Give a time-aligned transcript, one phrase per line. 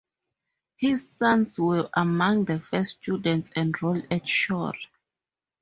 [0.77, 4.73] His sons were among the first students enrolled at Shore.